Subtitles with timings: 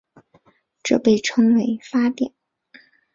[0.81, 2.33] 这被称为发电。